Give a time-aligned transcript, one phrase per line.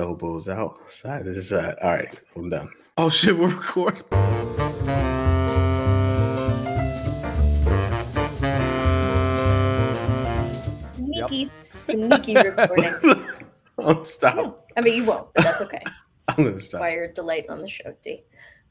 [0.00, 1.24] elbows outside.
[1.24, 2.20] This is uh, all right.
[2.34, 2.70] I'm done.
[2.96, 4.02] Oh shit, we're recording.
[10.80, 12.94] Sneaky, sneaky recording.
[13.78, 14.70] Don't stop.
[14.76, 15.82] I mean, you won't, but that's okay.
[16.28, 16.80] I'm gonna stop.
[16.80, 18.24] why you're delight on the show, D.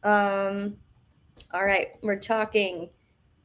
[0.03, 0.77] Um,
[1.53, 2.89] all right, we're talking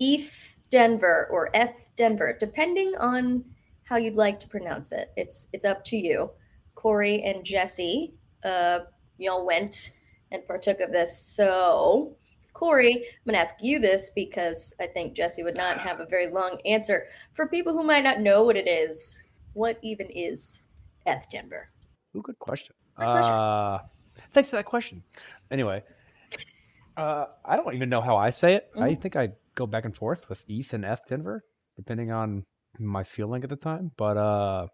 [0.01, 3.45] ETH Denver or Eth Denver, depending on
[3.85, 5.11] how you'd like to pronounce it.
[5.17, 6.31] It's it's up to you.
[6.75, 8.15] Corey and Jesse,
[8.45, 8.81] uh,
[9.19, 9.93] y'all went
[10.31, 11.17] and partook of this.
[11.17, 12.17] So,
[12.53, 16.27] Corey, I'm gonna ask you this because I think Jesse would not have a very
[16.29, 17.07] long answer.
[17.33, 20.63] For people who might not know what it is, what even is
[21.07, 21.71] Eth Denver?
[22.17, 22.75] Ooh, good question.
[22.97, 23.79] Uh,
[24.33, 25.03] thanks for that question.
[25.51, 25.83] Anyway,
[26.97, 28.71] uh, I don't even know how I say it.
[28.77, 29.01] I Mhm.
[29.01, 31.43] think I go back and forth with ETH and F Denver,
[31.77, 32.45] depending on
[32.79, 33.93] my feeling at the time.
[33.97, 34.69] But uh,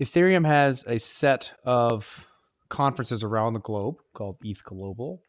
[0.00, 2.26] Ethereum has a set of
[2.70, 5.20] conferences around the globe called ETH Global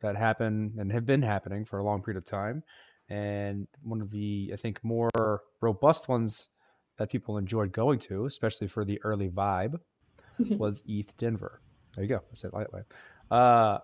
[0.00, 2.62] that happen and have been happening for a long period of time.
[3.10, 6.48] And one of the, I think, more robust ones
[6.96, 9.80] that people enjoyed going to, especially for the early vibe,
[10.38, 11.60] was ETH Denver.
[11.94, 12.16] There you go.
[12.16, 13.36] I said it that.
[13.36, 13.78] Uh,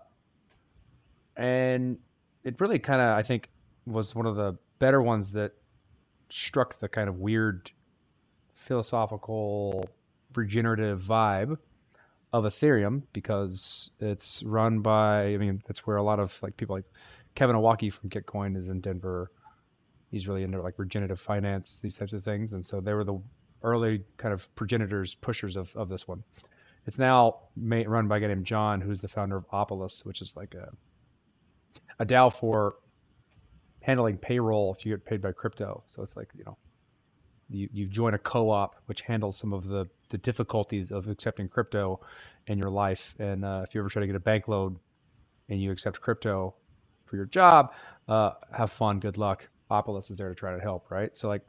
[1.35, 1.99] and
[2.43, 3.49] it really kind of, I think,
[3.85, 5.51] was one of the better ones that
[6.29, 7.69] struck the kind of weird
[8.53, 9.87] philosophical
[10.37, 11.57] regenerative vibe
[12.33, 16.75] of Ethereum because it's run by, I mean, that's where a lot of like people
[16.75, 16.85] like
[17.35, 19.31] Kevin Owocki from Gitcoin is in Denver.
[20.11, 22.53] He's really into like regenerative finance, these types of things.
[22.53, 23.19] And so they were the
[23.63, 26.23] early kind of progenitors, pushers of, of this one.
[26.85, 30.21] It's now ma- run by a guy named John, who's the founder of Opolis, which
[30.21, 30.71] is like a,
[31.99, 32.75] a DAO for
[33.81, 35.83] handling payroll if you get paid by crypto.
[35.87, 36.57] So it's like, you know,
[37.49, 41.99] you, you join a co-op which handles some of the, the difficulties of accepting crypto
[42.47, 43.15] in your life.
[43.19, 44.79] And uh, if you ever try to get a bank loan
[45.49, 46.55] and you accept crypto
[47.05, 47.73] for your job,
[48.07, 49.49] uh, have fun, good luck.
[49.69, 51.15] Opolis is there to try to help, right?
[51.15, 51.41] So like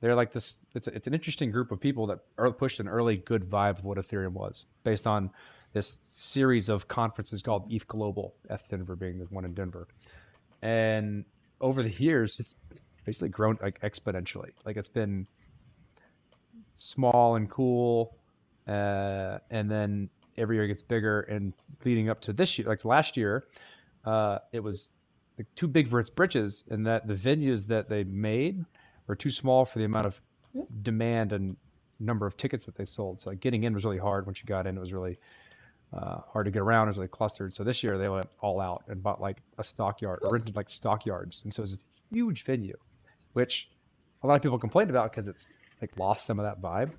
[0.00, 0.58] they're like this.
[0.74, 2.18] It's it's an interesting group of people that
[2.58, 5.30] pushed an early good vibe of what Ethereum was, based on
[5.72, 9.86] this series of conferences called ETH Global, ETH Denver being the one in Denver,
[10.60, 11.24] and
[11.60, 12.56] over the years, it's
[13.06, 14.50] basically grown like exponentially.
[14.66, 15.26] Like it's been
[16.74, 18.16] small and cool,
[18.66, 21.20] uh, and then every year it gets bigger.
[21.22, 21.52] And
[21.84, 23.46] leading up to this year, like last year,
[24.04, 24.88] uh, it was
[25.38, 28.64] like too big for its britches, and that the venues that they made
[29.06, 30.20] were too small for the amount of
[30.82, 31.56] demand and
[31.98, 33.20] number of tickets that they sold.
[33.20, 34.26] So like getting in was really hard.
[34.26, 35.18] Once you got in, it was really
[35.92, 36.88] uh, hard to get around.
[36.88, 37.54] It was really clustered.
[37.54, 40.70] So this year they went all out and bought like a stockyard, or rented like
[40.70, 42.76] stockyards, and so it was a huge venue,
[43.32, 43.70] which
[44.22, 45.48] a lot of people complained about because it's
[45.82, 46.92] like lost some of that vibe.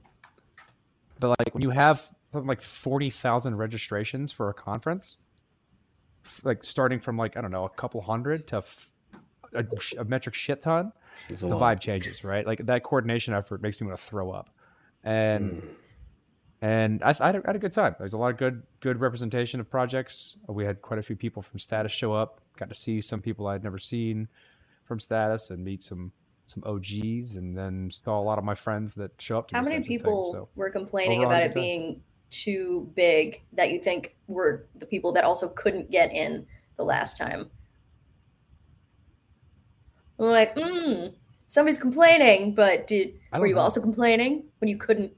[1.19, 1.99] But like when you have
[2.31, 5.17] something like forty thousand registrations for a conference,
[6.43, 8.91] like starting from like I don't know a couple hundred to f-
[9.53, 9.65] a,
[9.99, 10.91] a metric shit ton,
[11.29, 11.77] It's the lot.
[11.77, 12.45] vibe changes, right?
[12.45, 14.49] Like that coordination effort makes me want to throw up,
[15.03, 15.67] and Mm.
[16.61, 17.95] and I, I, had a, I had a good time.
[17.99, 20.37] There's a lot of good good representation of projects.
[20.47, 22.41] We had quite a few people from Status show up.
[22.57, 24.27] Got to see some people I'd never seen
[24.85, 26.11] from Status and meet some
[26.45, 29.47] some OGs, and then saw a lot of my friends that show up.
[29.49, 30.49] To How many types of things, people so.
[30.55, 35.23] were complaining overall, about it being too big that you think were the people that
[35.23, 36.45] also couldn't get in
[36.77, 37.49] the last time?
[40.19, 41.13] I'm like, mm,
[41.47, 43.61] somebody's complaining, but did were you know.
[43.61, 45.11] also complaining when you couldn't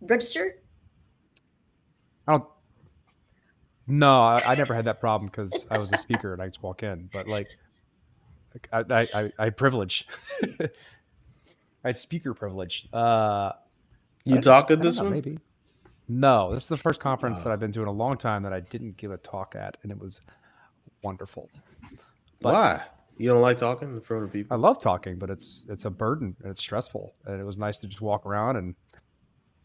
[0.00, 0.56] register?
[2.26, 2.44] I don't.
[3.86, 6.62] No, I, I never had that problem because I was a speaker and I just
[6.62, 7.08] walk in.
[7.12, 7.48] But like,
[8.72, 10.06] I, I, I, I had privilege.
[10.42, 10.68] I
[11.88, 12.88] had speaker privilege.
[12.92, 13.52] Uh,
[14.26, 15.12] You I- talked at this know, one?
[15.12, 15.38] Maybe.
[16.08, 17.44] No, this is the first conference Wow.
[17.44, 19.76] that I've been to in a long time that I didn't give a talk at,
[19.82, 20.20] and it was
[21.02, 21.48] wonderful.
[22.40, 22.82] But- Why?
[23.16, 24.56] You don't like talking in front of people?
[24.56, 27.76] I love talking, but it's it's a burden and it's stressful, and it was nice
[27.78, 28.74] to just walk around and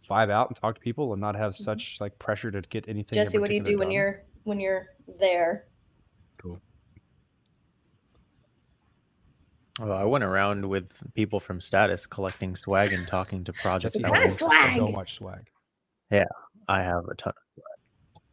[0.09, 3.15] vibe out and talk to people and not have such like pressure to get anything.
[3.15, 3.93] Jesse, what do you do particular when done.
[3.95, 4.87] you're when you're
[5.21, 5.67] there?
[9.81, 13.95] Oh, I went around with people from Status collecting swag and talking to projects.
[13.95, 14.75] That got were a swag!
[14.77, 15.47] So much swag.
[16.11, 16.23] Yeah,
[16.67, 18.23] I have a ton of swag.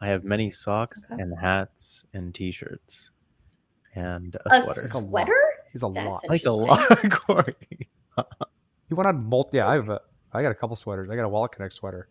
[0.00, 1.22] I have many socks Okay.
[1.22, 3.10] and hats and t-shirts
[3.94, 4.80] and a, A sweater.
[4.82, 5.08] Like a lot.
[5.08, 5.34] sweater?
[5.72, 6.24] He's a That's lot.
[6.24, 7.10] a- Like a Interesting.
[7.10, 7.88] lot, Corey.
[8.88, 9.58] He went on multi.
[9.58, 10.00] Yeah, I have a.
[10.32, 11.08] I got a couple sweaters.
[11.10, 12.08] I got a Wallet Connect sweater.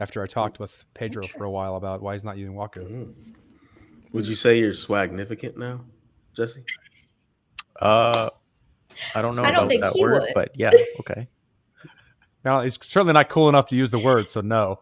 [0.00, 2.88] After I talked with Pedro for a while about why he's not using Waku.
[2.88, 3.14] Mm.
[4.12, 5.80] Would you say you're swagnificant now,
[6.36, 6.62] Jesse?
[7.78, 8.30] Uh,
[9.14, 10.34] I don't know I don't about think that he word, would.
[10.34, 10.70] but yeah,
[11.00, 11.28] okay.
[12.44, 14.80] Now he's certainly not cool enough to use the word, so no.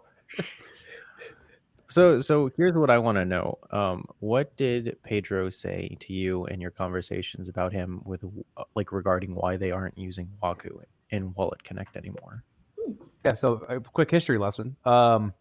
[1.89, 3.59] So, so here's what I want to know.
[3.71, 8.25] Um, what did Pedro say to you in your conversations about him with,
[8.57, 12.43] uh, like, regarding why they aren't using Waku in Wallet Connect anymore?
[13.25, 14.77] Yeah, so a quick history lesson.
[14.85, 15.33] Um,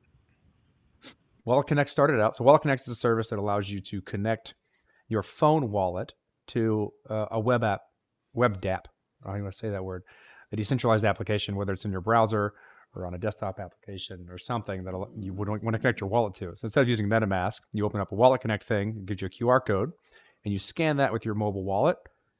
[1.45, 2.35] Wallet Connect started out.
[2.35, 4.53] So Wallet Connect is a service that allows you to connect
[5.09, 6.13] your phone wallet
[6.47, 7.81] to uh, a web app,
[8.33, 8.85] web DApp.
[9.23, 10.03] I don't even want to say that word.
[10.51, 12.53] A decentralized application, whether it's in your browser
[12.95, 16.33] or on a desktop application or something that you would want to connect your wallet
[16.35, 16.55] to.
[16.55, 19.27] So instead of using MetaMask, you open up a Wallet Connect thing, it gives you
[19.27, 19.91] a QR code,
[20.43, 21.97] and you scan that with your mobile wallet,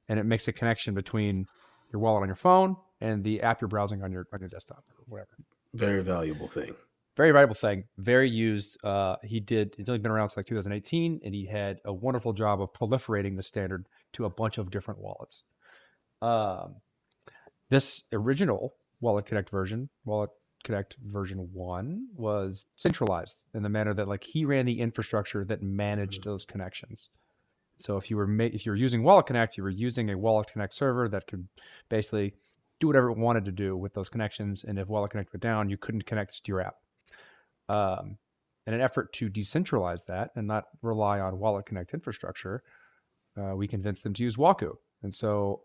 [0.08, 1.48] and it makes a connection between
[1.92, 4.84] your wallet on your phone and the app you're browsing on your on your desktop
[4.98, 5.30] or whatever.
[5.74, 6.76] Very valuable thing.
[7.16, 7.86] Very valuable thing.
[7.98, 8.78] Very used.
[8.84, 9.76] Uh, he did.
[9.78, 13.38] It's only been around since like 2018, and he had a wonderful job of proliferating
[13.38, 15.44] the standard to a bunch of different wallets.
[16.22, 16.76] Um,
[17.70, 20.30] this original Wallet Connect version, Wallet
[20.64, 25.62] Connect version one, was centralized in the manner that like he ran the infrastructure that
[25.64, 26.30] managed Mm-hmm.
[26.30, 27.10] those connections.
[27.78, 30.18] So if you were ma- if you were using Wallet Connect, you were using a
[30.18, 31.48] Wallet Connect server that could
[31.90, 32.34] basically
[32.82, 34.66] do whatever it wanted to do with those connections.
[34.66, 36.76] And if Wallet Connect went down, you couldn't connect to your app.
[37.70, 38.18] Um,
[38.68, 42.64] in an effort to decentralize that and not rely on Wallet Connect infrastructure,
[43.38, 44.76] uh, we convinced them to use Waku.
[45.04, 45.62] And so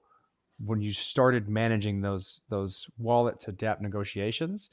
[0.65, 4.71] when you started managing those those wallet to DApp negotiations,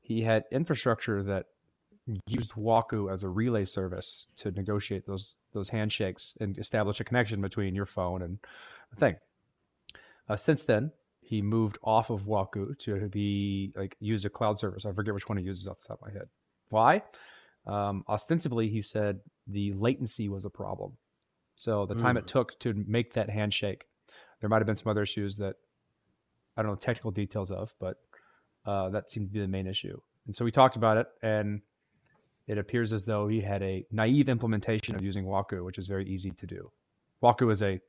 [0.00, 1.46] he had infrastructure that
[2.26, 7.40] used Waku as a relay service to negotiate those those handshakes and establish a connection
[7.40, 8.38] between your phone and
[8.90, 9.16] the thing.
[10.28, 14.84] Uh, since then, he moved off of Waku to be like use a cloud service.
[14.84, 16.28] I forget which one he uses off the top of my head.
[16.74, 17.02] Why?
[17.66, 20.96] Um, ostensibly, he said the latency was a problem.
[21.54, 22.34] So the time it Mm.
[22.34, 23.86] took to make that handshake,
[24.40, 25.54] there might have been some other issues that
[26.56, 27.96] I don't know technical details of, but
[28.66, 30.00] uh, that seemed to be the main issue.
[30.26, 31.62] And so we talked about it, and
[32.48, 36.06] it appears as though he had a naive implementation of using Waku, which is very
[36.08, 36.72] easy to do.
[37.22, 37.80] Waku is a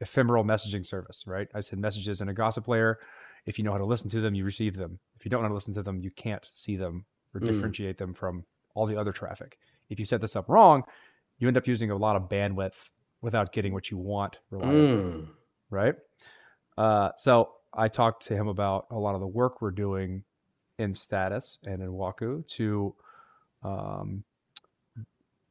[0.00, 1.48] ephemeral messaging service, right?
[1.54, 2.98] I send messages in a gossip layer.
[3.44, 4.98] If you know how to listen to them, you receive them.
[5.16, 7.04] If you don't know how to listen to them, you can't see them
[7.34, 7.46] or Mm.
[7.46, 8.44] differentiate them from
[8.74, 9.58] all the other traffic.
[9.88, 10.84] If you set this up wrong,
[11.38, 12.88] you end up using a lot of bandwidth
[13.22, 15.28] without getting what you want reliably Mm.
[15.70, 15.94] right?
[16.78, 20.24] Uh, so I talked to him about a lot of the work we're doing
[20.78, 22.94] in Status and in Waku to
[23.62, 24.24] um,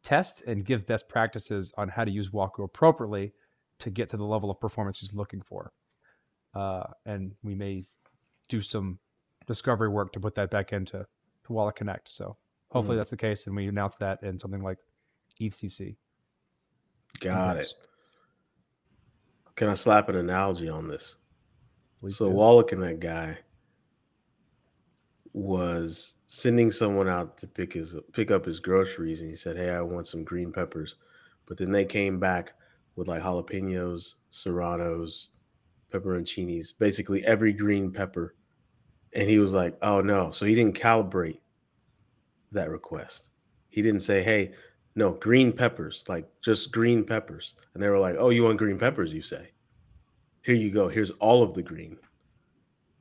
[0.01, 3.33] test and give best practices on how to use Waku appropriately
[3.79, 5.71] to get to the level of performance he's looking for.
[6.53, 7.85] Uh, and we may
[8.47, 8.99] do some
[9.45, 11.05] discovery work to put that back into
[11.53, 12.07] Wallet Connect.
[12.09, 12.37] So
[12.71, 12.99] hopefully Mhm.
[12.99, 14.77] that's the case, and we announce that in something like
[15.39, 15.97] ECC.
[17.19, 17.73] Got it.
[19.55, 21.17] Can I slap an analogy on this?
[21.99, 22.35] Please so do.
[22.35, 23.39] Wallet Connect guy
[25.33, 29.69] was sending someone out to pick his pick up his groceries, and he said, "Hey,
[29.71, 30.95] I want some green peppers,"
[31.45, 32.53] but then they came back
[32.95, 35.29] with like jalapenos, serranos,
[35.91, 38.35] pepperoncinis, basically every green pepper,
[39.13, 41.39] and he was like, "Oh no!" So he didn't calibrate
[42.51, 43.31] that request.
[43.69, 44.53] He didn't say, "Hey."
[44.95, 47.53] No, green peppers, like just green peppers.
[47.73, 49.51] And they were like, Oh, you want green peppers, you say?
[50.41, 50.89] Here you go.
[50.89, 51.95] Here's all of the green.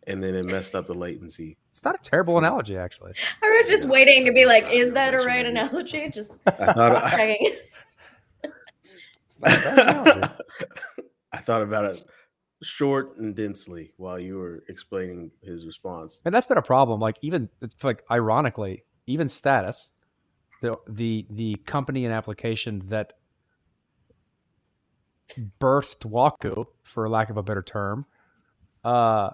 [0.07, 1.57] And then it messed up the latency.
[1.71, 3.15] it's not a terrible analogy, actually.
[3.43, 3.91] I was just Yeah.
[3.91, 5.47] waiting to be like, is that a right right.
[5.47, 6.09] analogy?
[6.15, 7.57] Just I thought checking.
[8.45, 10.29] It's not a bad analogy.
[11.33, 12.07] I thought about it
[12.63, 16.21] short and densely while you were explaining his response.
[16.25, 17.01] and that's been a problem.
[17.01, 19.93] Like even it's like ironically, even status,
[20.61, 23.13] the the the company and application that
[25.61, 28.07] birthed Waku, for lack of a better term,
[28.85, 29.31] uh,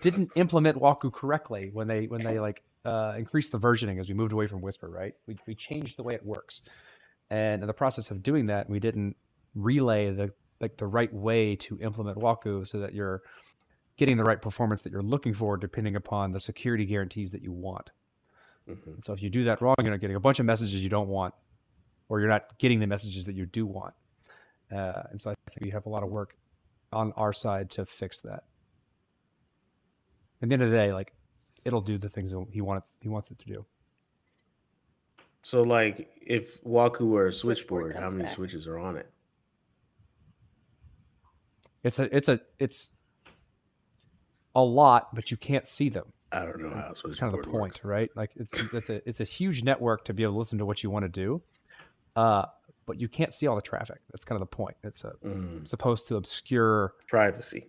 [0.00, 4.14] didn't implement Waku correctly when they when they like uh, increased the versioning as we
[4.14, 4.88] moved away from Whisper.
[4.88, 6.62] Right, we we changed the way it works,
[7.30, 9.16] and in the process of doing that, we didn't
[9.54, 13.22] relay the like the right way to implement Waku so that you're
[13.96, 17.52] getting the right performance that you're looking for depending upon the security guarantees that you
[17.52, 17.90] want.
[18.68, 19.02] Mhm.
[19.02, 21.08] So if you do that wrong, you're not getting a bunch of messages you don't
[21.08, 21.34] want,
[22.08, 23.94] or you're not getting the messages that you do want.
[24.70, 26.36] Uh, and so I think we have a lot of work
[26.92, 28.44] on our side to fix that.
[30.42, 31.14] At the end of the day, like
[31.64, 33.66] it'll do the things that he wants he wants it to do.
[35.42, 38.34] So, like, if Waku were a Switchboard switchboard, how many back.
[38.34, 39.08] switches are on it?
[41.86, 42.90] It's a it's a it's
[44.54, 46.06] a lot, but you can't see them.
[46.32, 47.84] I don't know how That's kind of the point, works.
[47.84, 48.10] right?
[48.16, 50.82] Like it's it's a it's a huge network to be able to listen to what
[50.82, 51.42] you want to do,
[52.16, 52.46] uh,
[52.86, 53.98] but you can't see all the traffic.
[54.10, 54.76] That's kind of the point.
[54.82, 57.68] It's a, Mm, supposed to obscure privacy.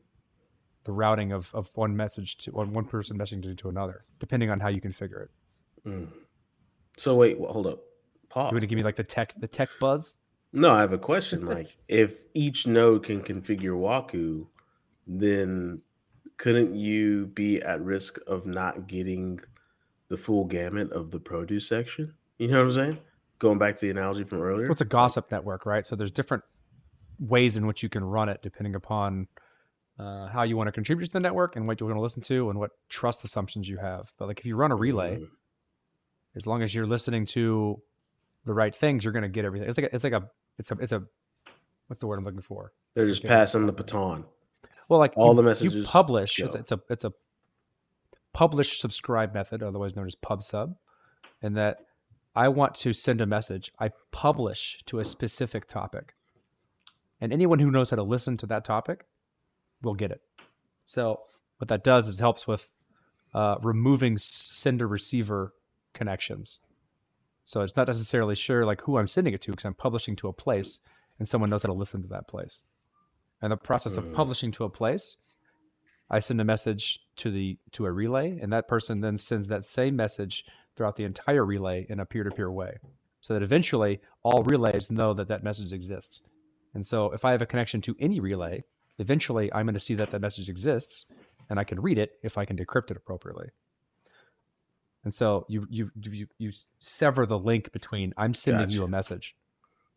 [0.85, 4.59] the routing of, of one message to one, one person messaging to another, depending on
[4.59, 5.31] how you configure it.
[5.85, 6.07] Mm.
[6.97, 7.79] So wait, well, hold up.
[8.29, 8.51] Pause.
[8.51, 10.17] You want to give me like the tech the tech buzz?
[10.53, 11.45] No, I have a question.
[11.45, 14.47] Like, if each node can configure Waku,
[15.05, 15.81] then
[16.37, 19.39] couldn't you be at risk of not getting
[20.09, 22.13] the full gamut of the produce section?
[22.37, 22.97] You know what I'm saying?
[23.39, 24.69] Going back to the analogy from earlier.
[24.71, 25.85] It's a gossip network, right?
[25.85, 26.43] So there's different
[27.19, 29.27] ways in which you can run it depending upon
[29.99, 32.21] uh, how you want to contribute to the network and what you want to listen
[32.21, 34.11] to and what trust assumptions you have.
[34.19, 35.27] But like if you run a relay, Mm.
[36.35, 37.81] as long as you're listening to
[38.47, 39.69] the right things, you're going to get everything.
[39.69, 41.03] It's like a, it's like a it's a it's a
[41.87, 42.71] what's the word I'm looking for?
[42.95, 44.25] They're just passing the baton.
[44.89, 46.39] Well, like All you, the messages you publish.
[46.39, 47.13] It's, it's a it's a
[48.33, 50.75] publish subscribe method, otherwise known as pub sub,
[51.41, 51.79] and that
[52.35, 53.71] I want to send a message.
[53.79, 56.15] I publish to a specific topic,
[57.21, 59.05] and anyone who knows how to listen to that topic
[59.81, 60.21] will get it.
[60.85, 61.21] So
[61.57, 62.71] what that does is helps with
[63.33, 65.53] uh, removing sender receiver
[65.93, 66.59] connections.
[67.47, 70.27] So it's not necessarily sure like who I'm sending it to because I'm publishing to
[70.27, 70.79] a place
[71.17, 72.63] and someone knows how to listen to that place.
[73.41, 74.13] And the process of Mm.
[74.13, 75.15] publishing to a place,
[76.09, 79.63] I send a message to the to a relay, and that person then sends that
[79.63, 80.43] same message
[80.75, 82.79] throughout the entire relay in a peer-to-peer way,
[83.21, 86.21] so that eventually all relays know that that message exists.
[86.73, 88.65] And so if I have a connection to any relay,
[88.99, 91.05] eventually I'm going to see that that message exists,
[91.49, 93.51] and I can read it if I can decrypt it appropriately.
[95.07, 99.37] And so you you you, you sever the link between I'm sending you a message,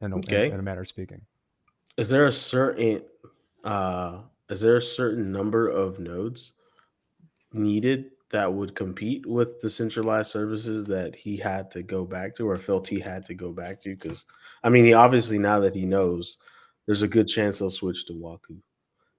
[0.00, 0.46] in a, in- Okay.
[0.50, 1.22] in a manner of speaking.
[1.96, 3.02] Is there a certain
[3.64, 6.52] uh is there a certain number of nodes
[7.52, 12.48] needed that would compete with the centralized services that he had to go back to
[12.48, 13.96] or felt he had to go back to?
[13.96, 14.26] Because
[14.62, 16.38] I mean he obviously now that he knows,
[16.86, 18.58] there's a good chance he'll switch to Waku.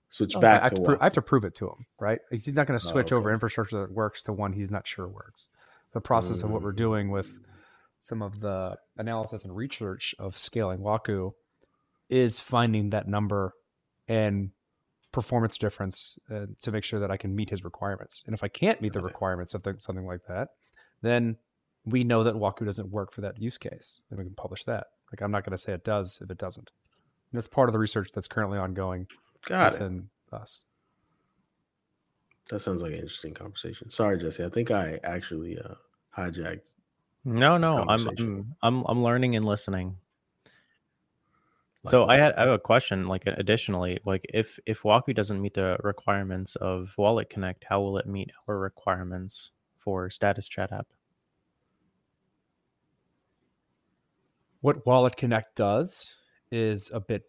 [0.07, 1.85] Switch Oh, I, back have to to pro- I have to prove it to him,
[1.99, 2.19] right?
[2.31, 5.09] He's not going to Oh, switch over infrastructure that works to one he's not sure
[5.09, 5.49] works.
[5.93, 7.39] The process of what we're doing with
[7.99, 11.31] some of the analysis and research of scaling Waku
[12.09, 13.53] is finding that number
[14.07, 14.51] and
[15.11, 18.23] performance difference uh, to make sure that I can meet his requirements.
[18.25, 20.49] And if I can't meet the requirements of the, something like that,
[21.01, 21.37] then
[21.85, 23.99] we know that Waku doesn't work for that use case.
[24.09, 24.87] and we can publish that.
[25.11, 26.71] Like I'm not going to say it does if it doesn't.
[27.31, 29.07] And that's part of the research that's currently ongoing
[29.45, 29.79] Got it.
[29.79, 30.63] within us.
[32.51, 33.89] That sounds like an interesting conversation.
[33.89, 34.43] Sorry, Jesse.
[34.43, 35.75] I think I actually uh
[36.15, 36.67] hijacked.
[37.23, 39.95] No, no, I'm, I'm I'm I'm learning and listening.
[41.87, 43.07] So I had I have a question.
[43.07, 47.97] Like additionally, like if if Waku doesn't meet the requirements of Wallet Connect, how will
[47.97, 50.87] it meet our requirements for Status Chat app?
[54.59, 56.11] What Wallet Connect does
[56.51, 57.23] is a bit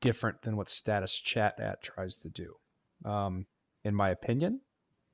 [0.00, 2.56] different than what Status Chat at tries to do.
[3.04, 3.46] Um,
[3.84, 4.60] in my opinion,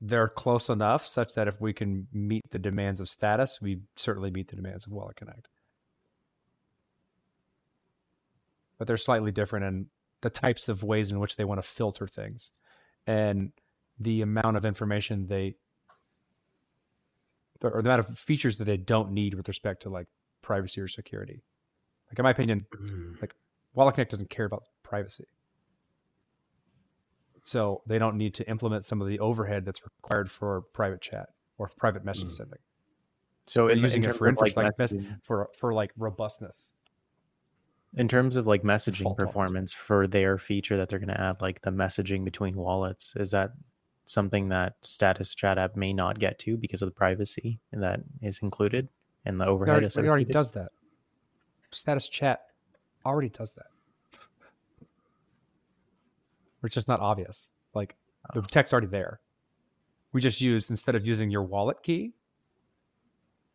[0.01, 4.31] they're close enough such that if we can meet the demands of Status, we certainly
[4.31, 5.49] meet the demands of Wallet Connect.
[8.79, 9.87] But they're slightly different in
[10.21, 12.53] the types of ways in which they want to filter things
[13.07, 13.53] and
[13.99, 15.57] the amount of information they
[17.61, 20.07] or the amount of features that they don't need with respect to like
[20.43, 21.43] privacy or security.
[22.09, 23.21] Like in my opinion, mm.
[23.21, 23.35] like
[23.75, 25.27] Wallet Connect doesn't care about privacy.
[27.41, 31.31] So they don't need to implement some of the overhead that's required for private chat
[31.59, 32.37] or private message Mm.
[32.37, 32.59] sending.
[33.47, 36.75] So They're in, using in it for like, like, mess- for for like robustness.
[37.97, 39.19] in terms of like messaging tolerance.
[39.25, 43.31] performance for their feature that they're going to add, like the messaging between wallets, is
[43.31, 43.53] that
[44.05, 48.41] something that Status Chat app may not get to because of the privacy that is
[48.41, 48.89] included
[49.25, 50.73] and the It overhead already, it already does that.
[51.71, 52.47] Status chat
[53.05, 53.67] already does that.
[56.63, 57.51] It's just not obvious.
[57.75, 57.97] Like
[58.33, 58.43] the Oh.
[58.43, 59.21] tech's already there.
[60.13, 62.15] We just use instead of using your wallet key,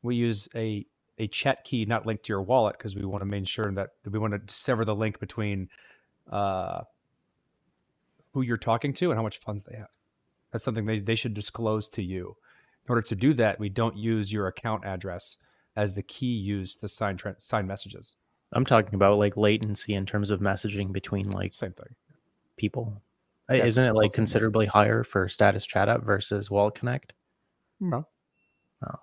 [0.02, 0.86] we use a
[1.20, 3.90] a chat key not linked to your wallet because we want to make sure that
[4.10, 5.70] we want to sever the link between
[6.32, 6.82] uh,
[8.34, 9.90] who you're talking to and how much funds they have.
[10.52, 12.36] That's something they, they should disclose to you.
[12.88, 15.38] In order to do that, we don't use your account address
[15.76, 18.16] as the key used to sign tra- sign messages.
[18.52, 21.96] I'm talking about like latency in terms of messaging between like Same thing.
[22.58, 23.02] People.
[23.50, 24.16] Uh, Yeah, Isn't it like same thing.
[24.16, 27.14] considerably higher for Status Chat app versus Wallet Connect?
[27.80, 28.08] No.
[28.86, 28.96] Oh.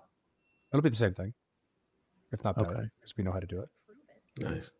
[0.71, 1.33] It'll be the same thing,
[2.31, 2.89] if not better, Okay.
[2.99, 3.69] because we know how to do it.
[4.39, 4.71] nice.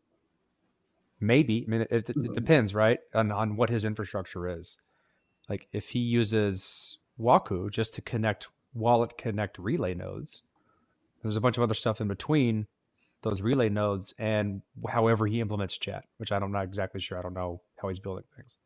[1.20, 1.64] Maybe.
[1.68, 2.26] I mean, it, it, Mm-hmm.
[2.26, 4.80] it depends, right, on on what his infrastructure is.
[5.50, 10.42] Like if he uses Waku just to connect Wallet Connect relay nodes,
[11.22, 12.66] there's a bunch of other stuff in between
[13.22, 17.20] those relay nodes and however he implements chat, which I don't know exactly sure.
[17.20, 18.58] I don't know how he's building things.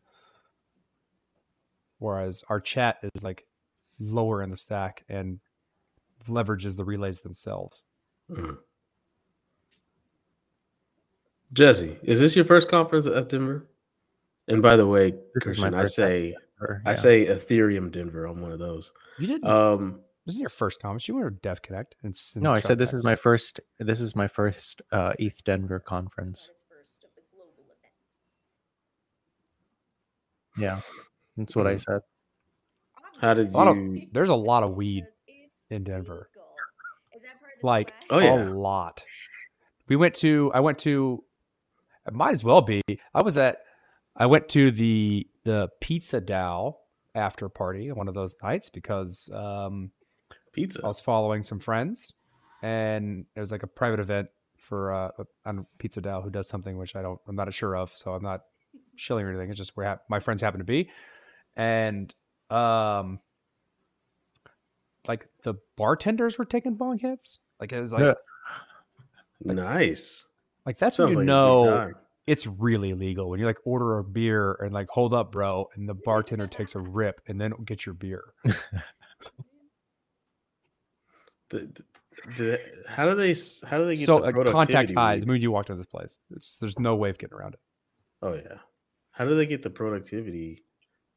[2.00, 3.48] whereas our chat is like
[4.00, 5.39] lower in the stack and
[6.27, 7.84] leverages the relays themselves.
[8.29, 8.57] Mhm.
[11.53, 13.65] Jesse, is this your first conference at Denver?
[14.50, 18.27] And by the way, This is Christian, I first say Or- I say Ethereum Denver
[18.27, 18.91] on one of those.
[19.17, 19.48] You didn't.
[19.48, 21.07] Um, this is your first conference.
[21.07, 21.95] You were at Dev Connect.
[22.03, 23.62] And s- no, I said this is my first.
[23.79, 26.51] This is my first uh, ETH Denver conference.
[26.69, 27.95] First of the global events.
[30.58, 30.82] Yeah,
[31.38, 31.82] that's what I Mhm.
[31.82, 32.02] said.
[33.22, 34.08] how did A of- you?
[34.12, 35.06] There's a lot of weed
[35.70, 36.30] in Denver.
[36.34, 36.48] legal.
[37.16, 37.94] Is that part of the Like?
[38.10, 38.44] Oh, yeah.
[38.44, 39.04] a lot.
[39.88, 40.52] We went to.
[40.54, 41.24] I went to.
[42.08, 42.82] It might as well be.
[43.14, 43.60] I was at.
[44.16, 46.76] I went to the the Pizza DAO
[47.16, 49.92] after party one of those nights because um,
[50.54, 50.82] Pizza.
[50.84, 52.14] I was following some friends,
[52.62, 55.12] and it was like a private event for uh,
[55.46, 58.24] on Pizza DAO who does something which I don't, I'm not sure of, so I'm
[58.24, 58.42] not
[58.98, 59.50] shilling or anything.
[59.50, 60.90] It's just where hap- my friends happen to be,
[61.56, 62.14] and
[62.50, 63.20] um,
[65.08, 67.40] like the bartenders were taking bong hits.
[67.60, 68.04] Like it was like,
[69.44, 69.54] Yeah.
[69.54, 70.25] nice.
[70.66, 71.92] like that's when you like know
[72.28, 75.88] it's really legal when you like order a beer and like hold up, bro, and
[75.88, 78.24] the bartender takes a rip and then get your beer.
[81.50, 81.84] The, the,
[82.38, 83.32] the- how do they?
[83.32, 85.16] s- How do they get So the like contact high.
[85.16, 85.28] The weed?
[85.28, 87.60] moment you walked into this place, it's there's no way of getting around it.
[88.24, 88.58] Oh yeah.
[89.15, 90.63] How do they get the productivity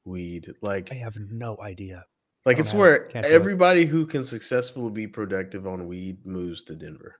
[0.04, 0.52] weed?
[0.62, 2.04] Like, I have no idea.
[2.46, 2.80] like it's have it.
[2.80, 3.32] where Can't it.
[3.32, 7.16] everybody who can successfully be productive on weed moves to Denver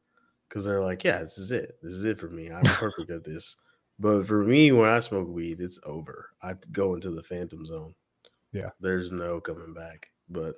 [0.49, 1.73] because they're like, yeah, this is it.
[1.83, 2.51] This is it for me.
[2.53, 3.57] I'm perfect at this.
[3.99, 6.31] But for me, when I smoke weed, it's over.
[6.41, 7.95] I go into the phantom zone.
[8.53, 8.71] Yeah.
[8.81, 10.11] There's no coming back.
[10.29, 10.55] But,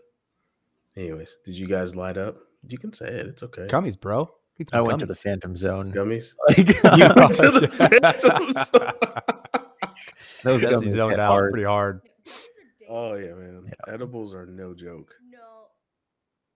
[0.98, 2.36] anyways, did you guys light up?
[2.68, 3.26] You can say it.
[3.26, 3.66] It's okay.
[3.68, 4.30] Gummies, bro.
[4.60, 5.14] I some went to the.
[5.14, 5.90] Phantom Zone.
[5.90, 6.34] Gummies.
[6.48, 6.58] Like,
[6.98, 9.40] You went to the oh, phantom zone.
[10.44, 11.52] those Jesse gummies zoned hit out hard.
[11.52, 12.00] pretty hard.
[12.88, 13.62] Oh yeah, man.
[13.66, 13.94] Yeah.
[13.94, 15.14] Edibles are no joke.
[15.30, 15.38] No.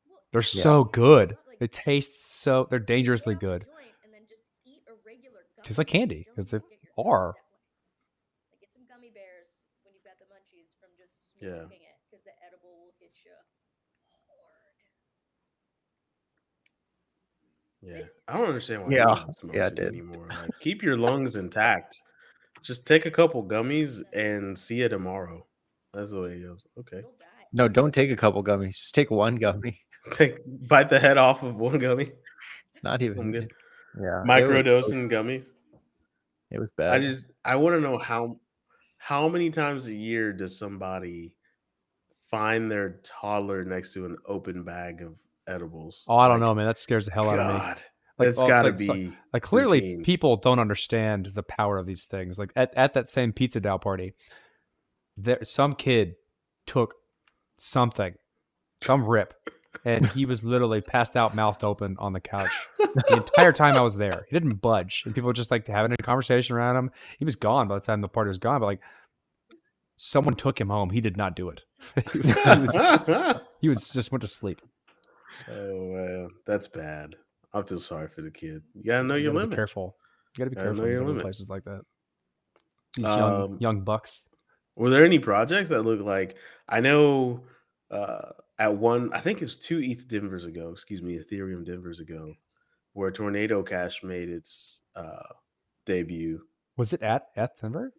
[0.08, 0.62] Well, They're Yeah.
[0.62, 1.36] so good.
[1.60, 2.66] They taste so.
[2.68, 3.62] They're dangerously good.
[3.64, 6.82] joint and then just eat a regular Tastes like candy, Don't 'cause they look at
[6.82, 7.28] your are.
[7.30, 8.50] gummies that way.
[8.50, 11.70] Like, get some gummy bears when you've got the munchies from just Yeah.
[11.70, 13.30] it, because the edible will hit you
[14.26, 14.74] hard.
[17.80, 18.90] Yeah, I don't understand why.
[18.90, 19.88] Yeah, anyone smokes yeah, it it did.
[19.88, 20.26] anymore.
[20.28, 22.02] Like, keep your lungs intact.
[22.64, 25.46] Just take a couple gummies and see you tomorrow.
[25.92, 26.64] That's the way it goes.
[26.80, 27.02] Okay,
[27.52, 28.78] No, don't take a couple gummies.
[28.78, 29.80] Just take one gummy.
[30.10, 32.10] take bite the head off of one gummy.
[32.70, 33.18] It's not even.
[33.20, 33.52] I'm good.
[34.00, 35.46] Yeah, it was- Microdosing gummies.
[36.50, 36.94] It was bad.
[36.94, 38.40] I just I want to know how
[38.98, 41.32] how many times a year does somebody
[42.30, 45.14] find their toddler next to an open bag of
[45.46, 46.04] edibles?
[46.08, 46.66] Oh, I don't Like, know, man.
[46.66, 47.82] That scares the hell out of me.
[48.18, 50.04] God, Like, it's got to like, be Like clearly, routine.
[50.04, 52.38] people don't understand the power of these things.
[52.38, 54.14] Like at, at that same pizza DAO party,
[55.16, 56.14] there some kid
[56.66, 56.94] took
[57.58, 58.14] something,
[58.82, 59.34] some rip,
[59.84, 63.80] and he was literally passed out, mouthed open on the couch the entire time I
[63.80, 64.26] was there.
[64.28, 66.90] He didn't budge, and people were just like having a conversation around him.
[67.18, 68.80] He was gone by the time the party was gone, but like
[69.96, 70.90] someone took him home.
[70.90, 71.62] He did not do it.
[72.12, 74.60] he, was, he, was, he was just went to sleep.
[75.48, 77.16] Oh well, that's bad.
[77.54, 78.62] I feel sorry for the kid.
[78.74, 79.56] You gotta know You your gotta limit.
[79.56, 79.96] careful.
[80.36, 81.22] You gotta be Gotta careful when you your go limit.
[81.22, 81.82] places like that.
[82.96, 84.28] These young Um, young bucks.
[84.76, 86.36] Were there any projects that look like
[86.68, 87.44] I know
[87.90, 92.34] uh at one I think it's two ETH Denvers ago, excuse me, Ethereum Denvers ago,
[92.92, 95.22] where Tornado Cash made its uh
[95.86, 96.40] debut.
[96.76, 97.92] Was it at at Denver?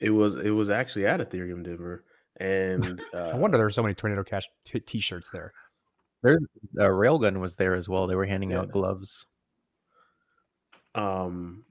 [0.00, 2.04] It was it was actually at Ethereum Denver.
[2.38, 5.52] And uh, I wonder there were so many Tornado Cash t- t-shirts there.
[6.22, 6.38] There,
[6.78, 8.06] uh, Railgun was there as well.
[8.06, 8.60] They were handing Yeah.
[8.60, 9.26] out gloves.
[10.94, 11.64] Um,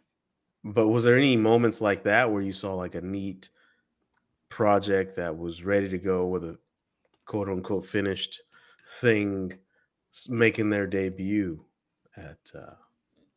[0.64, 3.50] but was there any moments like that where you saw like a neat
[4.50, 6.58] project that was ready to go with a
[7.26, 8.42] quote unquote finished
[9.00, 9.54] thing
[10.30, 11.64] making their debut
[12.18, 12.76] at uh,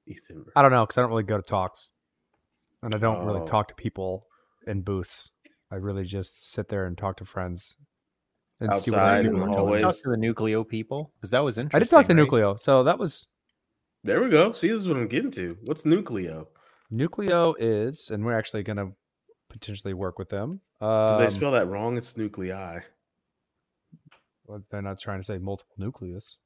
[0.06, 0.52] ETH Denver?
[0.56, 1.92] I don't know because I don't really go to talks,
[2.82, 3.46] and I don't really Oh.
[3.46, 4.26] talk to people
[4.66, 5.32] in booths.
[5.70, 7.76] I really just sit there and talk to friends
[8.64, 9.52] and see what Outside other in people the are Did doing.
[9.52, 9.82] you hallways.
[9.82, 11.76] talk to the Nucleo people because that was interesting.
[11.76, 12.28] I did talk to right?
[12.28, 13.28] Nucleo, so that was
[14.02, 14.52] There we go.
[14.52, 15.56] See, this is what I'm getting to.
[15.64, 16.46] What's Nucleo?
[16.92, 18.92] Nucleo is, and we're actually going to
[19.50, 20.60] potentially work with them.
[20.80, 21.96] Did Um, they spell that wrong?
[21.96, 22.80] It's nuclei.
[24.46, 26.36] well, they're not trying to say multiple nucleus.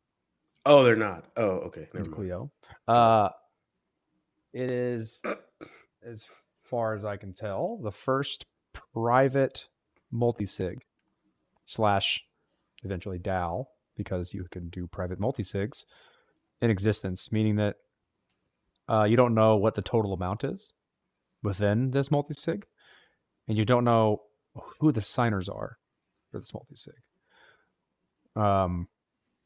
[0.65, 1.25] Oh, they're not.
[1.37, 1.89] Oh, okay.
[1.95, 2.15] Never mind.
[2.31, 2.51] Nucleo.
[2.87, 3.31] Uh,
[4.53, 5.21] it is,
[6.07, 6.27] as
[6.65, 8.47] far as I can tell, the first
[8.95, 9.67] private
[10.11, 10.83] multi-sig
[11.69, 12.25] slash
[12.83, 15.85] eventually DAO because you can do private multi-sigs
[16.63, 17.77] in existence, meaning that
[18.89, 20.73] uh, you don't know what the total amount is
[21.43, 22.65] within this multi-sig,
[23.47, 24.23] and you don't know
[24.81, 25.79] who the signers are.
[26.31, 26.95] for this multi-sig.
[28.35, 28.89] Um,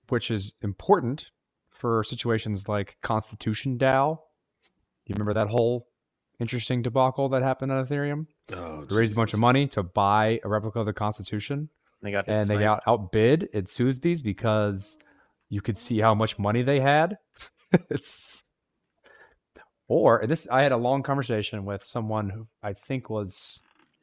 [0.09, 1.31] which is important
[1.71, 4.19] for situations like Constitution DAO.
[5.07, 5.89] You remember that whole
[6.39, 8.27] interesting debacle that happened on Ethereum?
[8.55, 11.71] Oh, raised a bunch of money to buy a replica of the Constitution,
[12.03, 14.99] They got and they got outbid at Sotheby's because
[15.49, 17.19] you could see how much money they had.
[17.91, 18.45] it's
[19.89, 23.61] or this I had a long conversation with someone who I think was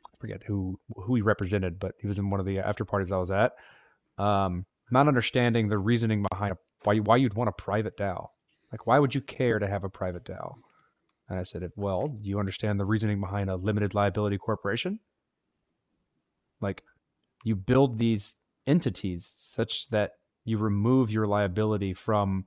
[0.07, 3.11] I forget who who he represented, but he was in one of the after parties
[3.11, 3.53] I was at.
[4.17, 8.27] Um, not understanding the reasoning behind why why you'd want a private DAO.
[8.71, 10.55] Like why would you care to have a private DAO?
[11.29, 14.99] And I said, well, do you understand the reasoning behind a limited liability corporation?
[16.59, 16.81] Like
[17.43, 18.35] you build these
[18.67, 20.11] entities such that
[20.45, 22.45] you remove your liability from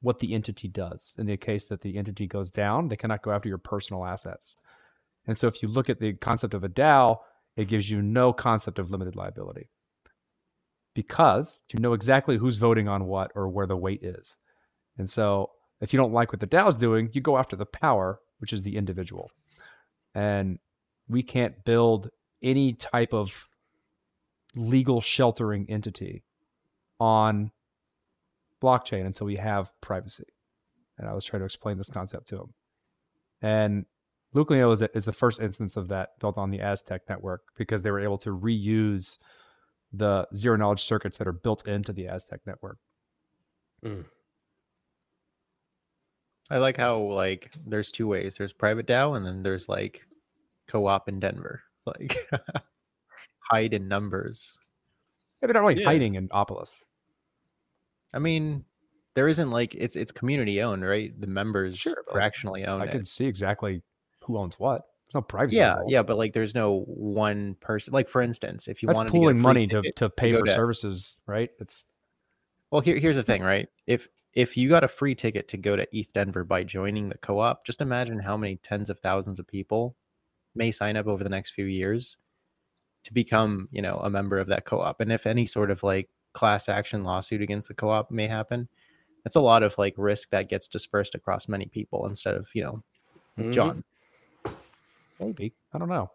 [0.00, 1.14] what the entity does.
[1.18, 4.56] In the case that the entity goes down, they cannot go after your personal assets.
[5.26, 7.18] And so if you look at the concept of a DAO,
[7.56, 9.68] it gives you no concept of limited liability
[10.94, 14.38] because you know exactly who's voting on what or where the weight is.
[14.98, 17.66] And so if you don't like what the DAO is doing, you go after the
[17.66, 19.30] power, which is the individual.
[20.14, 20.58] And
[21.08, 22.10] we can't build
[22.42, 23.46] any type of
[24.56, 26.24] legal sheltering entity
[26.98, 27.50] on
[28.62, 30.24] blockchain until we have privacy.
[30.98, 32.54] And I was trying to explain this concept to him.
[33.40, 33.86] And
[34.34, 37.90] Nucleo is, is the first instance of that built on the Aztec network because they
[37.90, 39.18] were able to reuse
[39.92, 42.78] the zero knowledge circuits that are built into the Aztec network.
[43.82, 44.02] Hmm.
[46.50, 48.36] I like how like there's two ways.
[48.36, 50.02] There's private DAO and then there's like
[50.68, 51.62] co-op in Denver.
[51.86, 52.28] Like
[53.50, 54.58] hide in numbers.
[55.40, 55.86] Yeah, they're not really Yeah.
[55.88, 56.84] hiding in Opolis.
[58.12, 58.64] I mean,
[59.14, 61.18] there isn't like it's it's community owned, right?
[61.20, 62.90] The members Sure, fractionally own I it.
[62.92, 63.82] can see exactly
[64.24, 64.82] who owns what.
[65.06, 65.56] There's no privacy.
[65.56, 65.90] Yeah, involved.
[65.92, 67.92] yeah, but like there's no one person.
[67.92, 70.32] Like for instance, if you want wanted pooling to get a money to, to pay
[70.32, 71.50] go for to- services, right?
[71.58, 71.86] It's
[72.70, 73.68] Well, here, here's the thing, right?
[73.86, 77.18] If if you got a free ticket to go to ETH Denver by joining the
[77.18, 79.96] co-op, just imagine how many tens of thousands of people
[80.54, 82.16] may sign up over the next few years
[83.04, 85.00] to become, you know, a member of that co-op.
[85.00, 88.68] And if any sort of like class action lawsuit against the co-op may happen,
[89.24, 92.62] that's a lot of like risk that gets dispersed across many people instead of, you
[92.62, 92.82] know,
[93.38, 93.52] Mhm.
[93.52, 93.84] John.
[95.18, 95.52] maybe.
[95.72, 96.10] I don't know.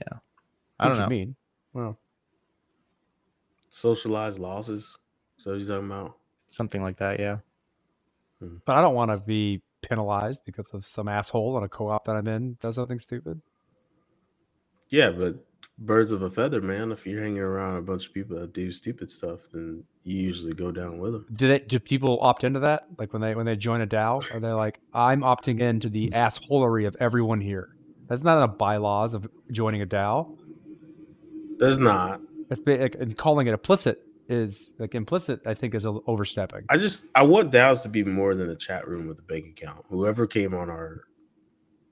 [0.00, 0.18] Yeah.
[0.80, 1.04] I don't what know.
[1.04, 1.36] you mean.
[1.72, 1.98] Well,
[3.68, 4.98] Socialized losses.
[5.36, 6.16] So you talking about?
[6.48, 7.38] Something like that, yeah.
[8.64, 12.16] but I don't want to be penalized because of some asshole on a co-op that
[12.16, 13.40] I'm in does something stupid.
[14.88, 15.34] Yeah, but
[15.78, 16.92] birds of a feather, man.
[16.92, 20.52] If you're hanging around a bunch of people that do stupid stuff, then you usually
[20.52, 21.26] go down with them.
[21.32, 21.60] Do they?
[21.60, 22.86] Do people opt into that?
[22.98, 26.10] Like when they when they join a DAO, are they like, I'm opting into the
[26.14, 27.74] assholery of everyone here?
[28.08, 30.36] That's not in the bylaws of joining a DAO.
[31.58, 32.20] There's not.
[32.48, 35.40] That's like, and calling it implicit is like implicit.
[35.46, 36.64] I think is overstepping.
[36.68, 39.46] I just I want DAOs to be more than a chat room with a bank
[39.46, 39.84] account.
[39.90, 41.02] Whoever came on our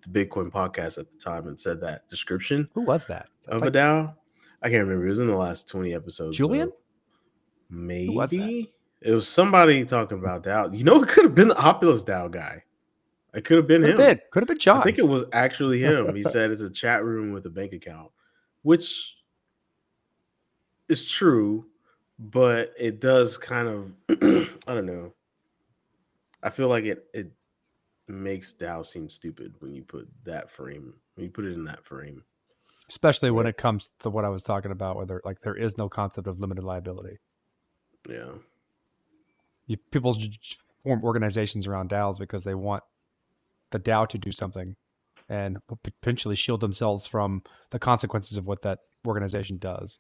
[0.07, 3.29] the Bitcoin podcast at the time and said that description Who was that?
[3.49, 4.15] of Like, a DAO,
[4.63, 5.07] I can't remember.
[5.07, 6.37] It was in the last 20 episodes.
[6.37, 6.69] Julian?
[6.69, 6.77] though.
[7.69, 8.67] Maybe was that?
[9.03, 10.77] it was somebody talking about DAO.
[10.77, 12.63] You know, it could have been the Opolis DAO guy.
[13.35, 13.97] It could have been could him.
[13.99, 14.81] been, could have been John.
[14.81, 16.15] I think it was actually him.
[16.15, 18.11] He said it's a chat room with a bank account,
[18.63, 19.17] which
[20.89, 21.67] is true,
[22.19, 23.93] but it does kind of
[24.67, 25.13] I don't know.
[26.43, 27.31] I feel like it it
[28.09, 31.85] makes DAO seem stupid when you put that frame when you put it in that
[31.85, 32.23] frame.
[32.89, 35.89] especially when it comes to what I was talking about, whether like there is no
[35.89, 37.19] concept of limited liability.
[38.09, 38.33] Yeah.
[39.67, 42.85] You, people j- j- form organizations around DAOs because they want
[43.73, 44.77] the DAO to do something
[45.29, 49.99] and potentially shield themselves from the consequences of what that organization does.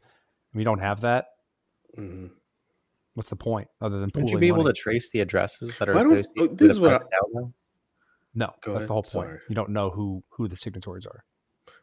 [0.54, 1.24] We don't have that,
[1.98, 2.30] Mhm.
[3.14, 5.88] what's the point other than Wouldn't you pooling be able to trace the addresses that
[5.88, 7.52] are Why don't- associated oh, this with is what I- private DAO, though?
[8.36, 9.12] No, Go that's ahead, the whole point.
[9.12, 9.38] sorry.
[9.48, 11.24] You don't know who who the signatories are.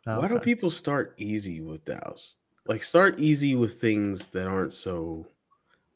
[0.05, 0.43] Oh, Why do okay.
[0.43, 2.33] people start easy with DAOs?
[2.67, 5.25] Like start easy with things that aren't so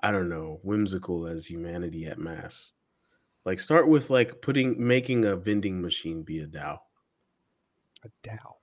[0.02, 2.74] I don't know, whimsical as humanity at mass.
[3.46, 6.80] Like start with like putting making a vending machine be a DAO.
[8.04, 8.56] A DAO.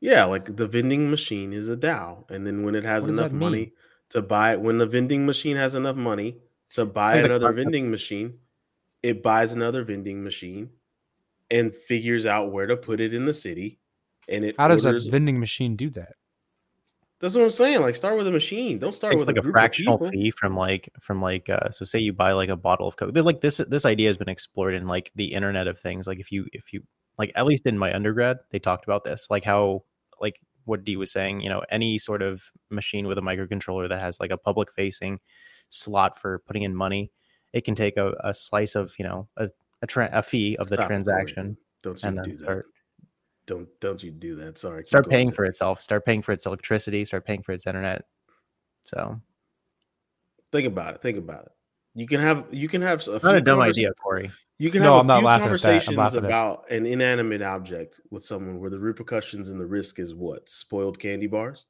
[0.00, 2.28] Yeah, like the vending machine is a DAO.
[2.30, 3.74] And then when it has What enough money
[4.10, 6.38] to buy when the vending machine has enough money
[6.74, 8.38] to buy another vending machine,
[9.04, 10.70] it buys another vending machine
[11.50, 13.78] and figures out where to put it in the city.
[14.28, 16.14] And it How does orders, a vending machine do that?
[17.20, 17.80] That's what I'm saying.
[17.80, 18.78] Like start with a machine.
[18.78, 21.84] Don't start takes with like a, a, fractional fee from like from like uh so
[21.84, 24.28] say you buy like a bottle of coke they're like this this idea has been
[24.28, 26.82] explored in like the internet of things like if you if you
[27.18, 29.82] like at least in my undergrad they talked about this like how
[30.20, 31.40] like what D was saying.
[31.40, 35.18] You know, any sort of machine with a microcontroller that has like a public facing
[35.68, 37.10] slot for putting in money,
[37.52, 39.48] it can take a, a slice of you know a
[39.82, 42.38] a, tra- a fee of the Stop transaction Don't you and then do that.
[42.44, 42.66] start
[43.46, 44.58] Don't don't you do that.
[44.58, 44.84] Sorry.
[44.86, 48.04] start paying for itself, start paying for its electricity, start paying for its internet.
[48.84, 49.20] So
[50.50, 51.02] Think about it.
[51.02, 51.52] Think about it.
[51.94, 54.30] You can have you can have a not a dumb idea, Corey.
[54.58, 55.40] You can No, have I'm a not few that.
[55.40, 60.14] Conversations at- about an inanimate object with someone where the repercussions and the risk is
[60.14, 61.66] what spoiled candy bars,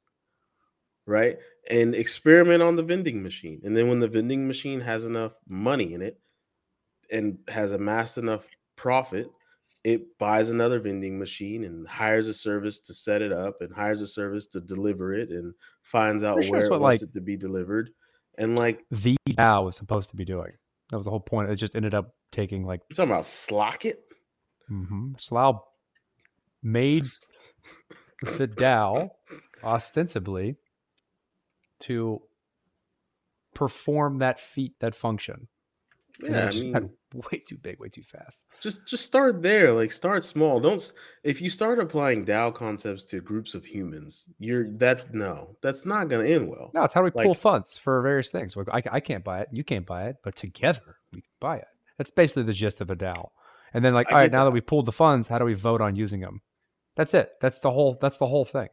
[1.05, 1.37] right?
[1.69, 5.93] And experiment on the vending machine, and then when the vending machine has enough money
[5.93, 6.19] in it
[7.11, 9.29] and has amassed enough profit,
[9.83, 14.01] it buys another vending machine and hires a service to set it up and hires
[14.01, 17.13] a service to deliver it and finds out sure where it what, wants like- it
[17.13, 17.91] to be delivered.
[18.37, 20.51] And like The DAO was supposed to be doing.
[20.91, 21.49] That was the whole point.
[21.49, 23.95] It just ended up taking like you talking about Slockit?
[24.71, 25.13] mm-hmm.
[25.17, 25.61] Slough
[26.63, 27.03] made
[28.21, 29.09] the DAO
[29.63, 30.55] ostensibly
[31.81, 32.21] to
[33.53, 35.47] perform that feat, that function.
[36.21, 36.89] Yeah, I mean,
[37.31, 38.43] way too big, way too fast.
[38.59, 40.91] just just start there like start small don't
[41.23, 46.09] if you start applying DAO concepts to groups of humans you're that's no that's not
[46.09, 48.55] going to end well No, it's how we pull Like- funds for various things.
[48.55, 51.57] Like, I, I can't buy it, you can't buy it, but together we can buy
[51.57, 51.67] it.
[51.97, 53.29] That's basically the gist of a DAO.
[53.73, 54.53] And then, like, I all right, now that that.
[54.53, 56.41] we pulled the funds, how do we vote on using them?
[56.95, 57.29] That's it.
[57.39, 57.97] That's the whole.
[58.01, 58.67] That's the whole thing.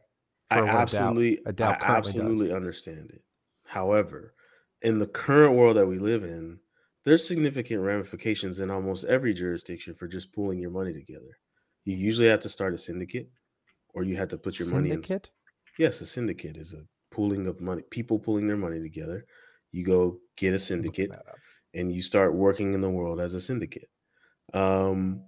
[0.49, 2.21] i for what a DAO absolutely a DAO i currently does.
[2.21, 3.21] absolutely understand it
[3.65, 4.33] however
[4.81, 6.59] in the current world that we live in
[7.07, 11.39] there's significant ramifications in almost every jurisdiction for just pooling your money together
[11.85, 13.29] you usually have to start a syndicate
[13.93, 15.31] or you have to put your money in Syndicate?
[15.79, 19.25] yes a syndicate is a pooling of money people pooling their money together
[19.71, 21.11] you go get a syndicate
[21.73, 23.89] and you start working in the world as a syndicate
[24.53, 25.21] um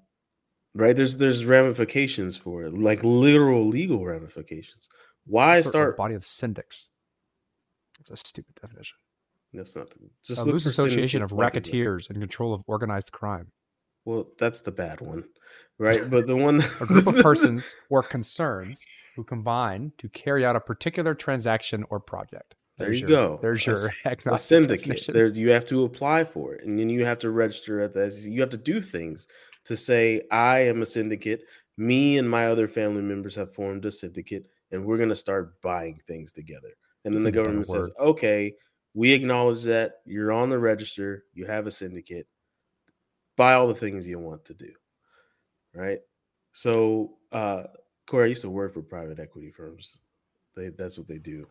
[0.75, 4.89] right there's there's ramifications for it like literal legal ramifications
[5.29, 6.87] why of a start body of syndics.
[7.97, 8.97] That's a stupid definition.
[9.53, 13.47] That's not the, just a loose association of racketeers in control of organized crime.
[14.05, 15.23] well that's the bad one
[15.77, 18.83] right but the one A group of persons or concerns
[19.15, 22.55] who combine to carry out a particular transaction or project.
[22.77, 23.39] There you your- go.
[23.41, 25.13] There's your a agnostic syndicate definition.
[25.13, 28.05] there you have to apply for it and then you have to register at the
[28.29, 29.27] you have to do things
[29.65, 31.41] to say i am a syndicate
[31.77, 35.59] me and my other family members have formed a syndicate and we're going to start
[35.61, 36.69] buying things together
[37.03, 38.53] and then the Couldn't have done a government says okay
[38.93, 42.27] we acknowledge that you're on the register you have a syndicate
[43.37, 44.71] buy all the things you want to do
[45.73, 45.99] right
[46.53, 47.63] so uh
[48.07, 49.97] corey i used to work for private equity firms
[50.55, 51.47] they that's what they do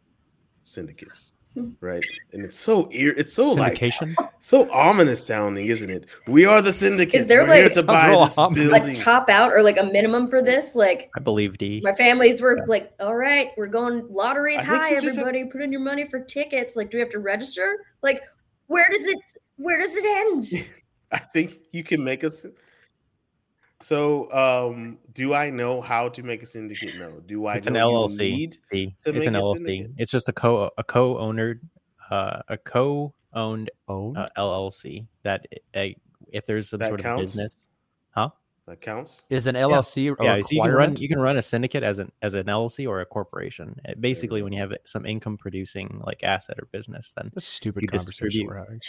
[0.69, 1.33] syndicates.
[1.81, 3.83] Right and it's so ear it's so like
[4.41, 6.07] so ominous sounding isn't it?
[6.27, 8.71] We are the syndicate Is there, we're here like- to buy this ominous.
[8.71, 10.75] like top out or like a minimum for this?
[10.75, 11.81] Like I believe D.
[11.83, 15.51] my families were like all right we're going lotteries I high you just have- everybody
[15.51, 16.77] put in your money for tickets.
[16.77, 17.85] Like do we have to register?
[18.03, 18.23] Like
[18.67, 19.19] where does it
[19.57, 20.69] where does it end?
[21.13, 22.45] I think you can make us
[23.81, 27.75] so um do i know how to make a syndicate no do i It's an
[27.75, 28.19] know you LLC.
[28.33, 28.97] need D.
[29.05, 29.57] to It's an LLC.
[29.59, 29.91] syndicate.
[29.99, 31.61] It's just a co a co-owner
[32.11, 35.85] uh, a co-owned uh, LLC that uh,
[36.33, 37.21] if there's some That sort counts?
[37.21, 37.67] of business,
[38.11, 38.31] huh?
[38.67, 41.43] that counts is an LLC a yeah, so you can run you can run a
[41.43, 43.77] syndicate as an as an LLC or a corporation.
[43.89, 47.89] Uh, Basically, when you have some income producing like asset or business, then This stupid
[47.91, 48.81] conversation distribute- we're having.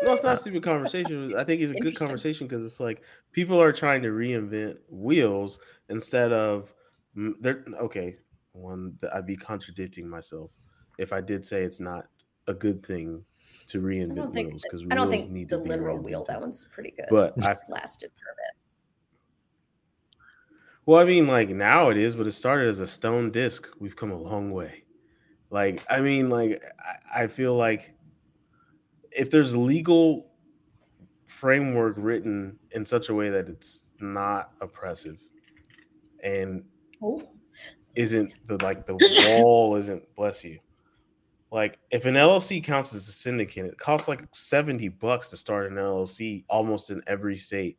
[0.00, 1.34] No it's not a stupid conversation.
[1.36, 5.58] I think it's a good conversation because it's like people are trying to reinvent wheels
[5.88, 6.74] instead of
[7.16, 8.18] mm, they're okay
[8.52, 10.50] one that i'd be contradicting myself
[10.98, 12.06] if i did say it's not
[12.48, 13.24] a good thing
[13.66, 16.40] to reinvent wheels because i don't wheels think need the to be literal wheel that
[16.40, 17.06] one's pretty good.
[17.08, 18.54] But I- lasted for a bit.
[20.86, 23.68] Well, I mean, like now it is, but it started as a stone disc.
[23.78, 24.84] We've come a long way.
[25.50, 27.97] Like, I mean, like I, I feel like
[29.18, 30.30] if there's legal
[31.26, 35.18] framework written in such a way that it's not oppressive
[36.22, 36.64] and
[37.02, 37.22] oh
[37.98, 38.94] isn't the like the
[39.26, 40.58] wall isn't bless you.
[41.50, 45.70] Like if an LLC counts as a syndicate, it costs like 70 bucks to start
[45.70, 47.76] an LLC almost in every state.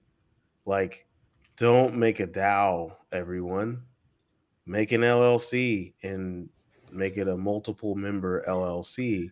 [0.66, 1.08] Like
[1.56, 3.84] don't make a DAO, everyone.
[4.66, 6.50] Make an LLC and
[6.92, 9.32] make it a multiple member LLC.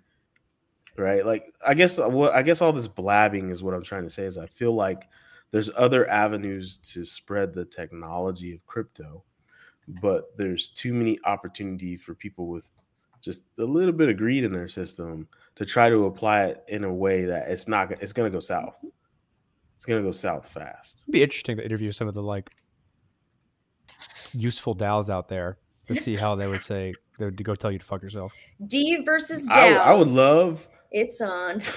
[0.98, 1.26] Right?
[1.26, 4.10] Like I guess uh, what I guess all this blabbing is what I'm trying to
[4.10, 5.08] say is I feel like
[5.52, 9.24] there's other avenues to spread the technology of crypto,
[10.02, 12.72] but there's too many opportunity for people with
[13.22, 16.84] just a little bit of greed in their system to try to apply it in
[16.84, 18.84] a way that it's not it's going to go south.
[19.76, 21.04] It's going to go south fast.
[21.04, 22.50] It'd be interesting to interview some of the like
[24.34, 27.80] useful DAOs out there Let's see how they would say they would go tell you
[27.80, 28.34] to fuck yourself.
[28.66, 30.68] D versus I, I would love.
[30.92, 31.62] It's on.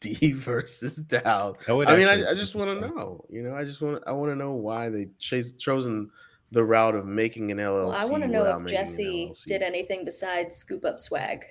[0.00, 1.54] D versus DAO.
[1.68, 3.24] I mean, I, I just want to know.
[3.30, 4.02] You know, I just want.
[4.06, 6.10] I want to know why they chase, chosen
[6.50, 7.86] the route of making an LLC.
[7.86, 11.44] Well, I want to know if making an Jesse did anything besides scoop up swag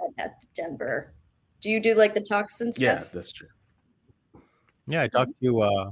[0.00, 1.14] at Eth Denver.
[1.60, 2.82] Do you do like the toxin stuff?
[2.82, 3.48] Yeah, that's true.
[4.86, 5.90] Yeah, I talked to uh,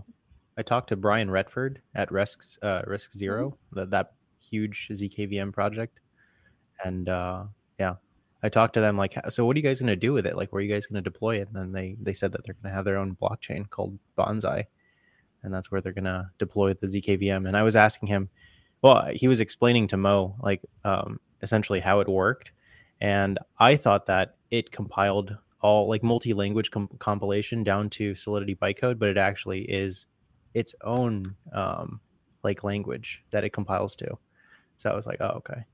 [0.57, 3.19] I talked to Brian Retford at RISC uh, RISC Mm-hmm.
[3.19, 6.01] 0 that that huge ZKVM project,
[6.85, 7.45] and uh,
[7.79, 7.97] yeah,
[8.43, 10.37] I talked to them like, so what are you guys going to do with it?
[10.37, 11.49] Like, where are you guys going to deploy it?
[11.49, 14.65] And then they they said that they're going to have their own blockchain called Bonsai,
[15.43, 17.47] and that's where they're going to deploy the ZKVM.
[17.47, 18.29] And I was asking him,
[18.83, 22.53] well, he was explaining to Mo like um, essentially how it worked,
[23.01, 28.99] and I thought that it compiled all like multi-language com- compilation down to Solidity bytecode,
[28.99, 30.07] but it actually is
[30.55, 32.01] its own um,
[32.45, 34.19] like language that it compiles to.
[34.77, 35.65] So I was like, oh okay.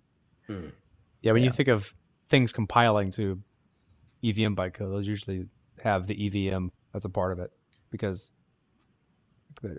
[1.22, 1.94] Yeah, when you think of
[2.26, 3.40] things compiling to
[4.24, 5.46] EVM bytecode, those usually
[5.82, 7.50] have the EVM as a part of it
[7.90, 8.32] because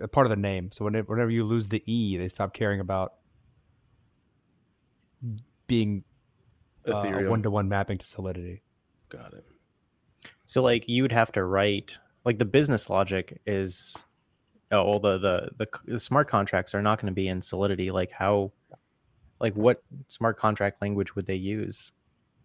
[0.01, 0.71] a part of the name.
[0.71, 3.13] So whenever, whenever you lose the E, they stop caring about
[5.67, 6.03] being
[6.88, 7.29] uh, Ethereum.
[7.29, 8.62] one to one mapping to Solidity.
[9.10, 9.45] Got it.
[10.45, 14.06] So like you would have to write like the business logic is
[14.71, 17.91] oh well the the the, the smart contracts are not going to be in Solidity.
[17.91, 18.51] Like how
[19.43, 21.91] like what smart contract language would they use?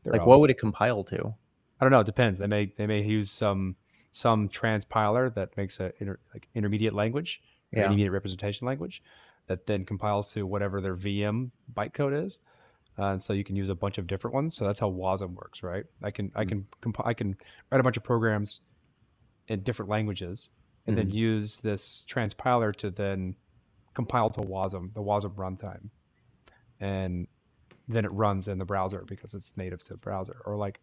[0.03, 1.35] They're like all- what would it compile to?
[1.81, 2.01] I don't know.
[2.01, 2.39] It depends.
[2.39, 3.77] They may they may use some
[4.11, 7.41] some transpiler that makes a inter, like intermediate language,
[7.73, 7.81] Yeah.
[7.85, 9.03] intermediate representation language,
[9.47, 12.41] that then compiles to whatever their VM bytecode is.
[12.99, 14.57] Uh, and so you can use a bunch of different ones.
[14.57, 15.85] So that's how WASM works, right?
[16.03, 17.37] I can I can comp- I can
[17.71, 18.61] write a bunch of programs
[19.47, 20.51] in different languages,
[20.87, 23.37] and then use this transpiler to then
[23.95, 25.91] compile to WASM, the WASM runtime,
[26.81, 27.27] and
[27.89, 30.43] then it runs in the browser because it's native to the browser.
[30.45, 30.81] Or like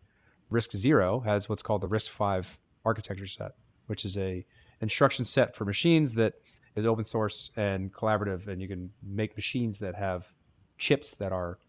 [0.52, 3.52] RISC Zero has what's called the RISC-V architecture set,
[3.88, 4.46] which is a
[4.82, 6.34] instruction set for machines that
[6.76, 10.34] is open source and collaborative, and you can make machines that have
[10.78, 11.60] chips that are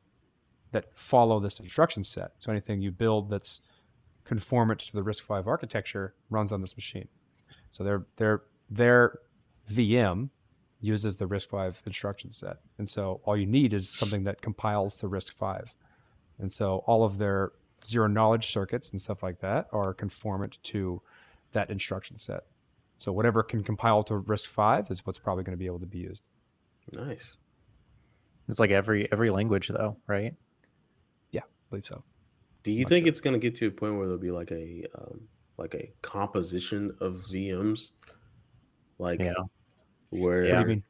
[0.72, 2.32] that follow this instruction set.
[2.40, 3.60] So anything you build that's
[4.24, 7.08] conformant to the RISC-V architecture runs on this machine.
[7.70, 9.18] So their their their
[9.70, 10.30] VM
[10.80, 15.08] uses the RISC-V instruction set, and so all you need is something that compiles to
[15.08, 15.70] RISC-V,
[16.38, 17.52] and so all of their
[17.84, 21.00] zero knowledge circuits and stuff like that are conformant to
[21.52, 22.44] that instruction set.
[22.98, 25.98] So whatever can compile to RISC-V is what's probably going to be able to be
[25.98, 26.24] used.
[26.92, 27.34] Nice.
[28.48, 30.34] It's like every every language though, right?
[31.32, 32.04] Yeah, I believe so.
[32.62, 33.08] Do you Not think sure.
[33.08, 35.20] it's gonna get to a point where there'll be like a um,
[35.56, 37.90] like a composition of VMs,
[38.98, 39.34] like Yeah.
[40.10, 40.60] Where Yeah.
[40.60, 40.82] you mean?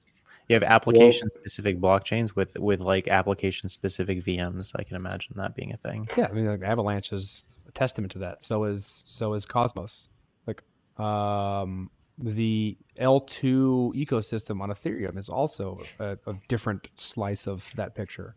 [0.48, 4.72] You have application specific blockchains with with like application specific VMs.
[4.76, 6.08] I can imagine that being a thing.
[6.16, 8.44] Yeah, I mean, like Avalanche is a testament to that.
[8.44, 10.08] So is so is Cosmos.
[10.46, 10.62] Like,
[11.04, 18.36] um, the L2 ecosystem on Ethereum is also a, a different slice of that picture.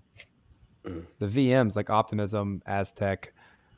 [0.84, 1.06] Mm.
[1.20, 3.34] The VMs like Optimism, Aztec,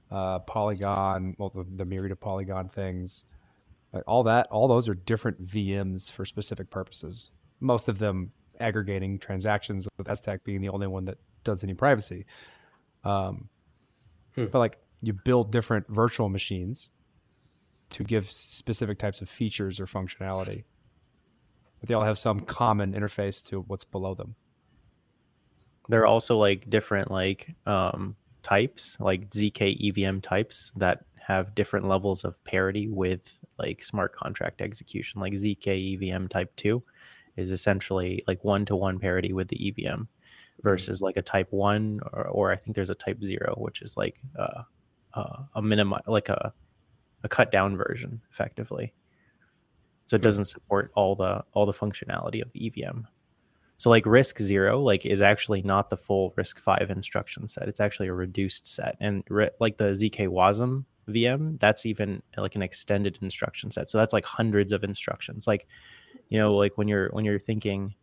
[0.10, 3.26] uh, Polygon, well, the, the myriad of Polygon things,
[3.94, 7.32] like all that, all those are different VMs for specific purposes.
[7.60, 12.26] Most of them aggregating transactions, with Aztec being the only one that does any privacy.
[13.04, 13.50] Um,
[14.36, 14.46] Hmm.
[14.46, 16.92] But like you build different virtual machines
[17.92, 20.64] to give specific types of features or functionality.
[21.80, 24.36] But they all have some common interface to what's below them.
[25.90, 31.88] There are also like different like um, types, like zk EVM types that have different
[31.88, 35.22] levels of parity with like smart contract execution.
[35.22, 35.68] Like zk
[36.12, 36.84] EVM type two
[37.38, 40.04] is essentially like one to one parity with the EVM
[40.64, 43.98] versus like a type one or, or I think there's a type zero, which is
[43.98, 44.64] like uh,
[45.14, 46.54] uh, a minimum like a
[47.24, 48.94] a cut down version effectively.
[50.08, 50.24] So it Hmm.
[50.24, 53.02] doesn't support all the all the functionality of the EVM.
[53.78, 57.68] So like RISC Zero like is actually not the full RISC-V instruction set.
[57.68, 58.96] It's actually a reduced set.
[59.00, 63.90] And ri- like the ZK WASM VM, that's even like an extended instruction set.
[63.90, 65.48] So that's like hundreds of instructions.
[65.48, 65.68] Like,
[66.30, 67.96] you know, like when you're when you're thinking,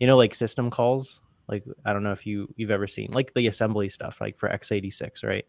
[0.00, 1.20] you know, like system calls.
[1.46, 4.48] Like I don't know if you you've ever seen like the assembly stuff, like for
[4.48, 5.46] x86, right?